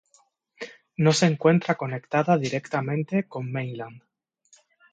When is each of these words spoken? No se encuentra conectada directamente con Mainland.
No 0.97 1.13
se 1.13 1.27
encuentra 1.27 1.75
conectada 1.75 2.35
directamente 2.35 3.27
con 3.27 3.51
Mainland. 3.51 4.01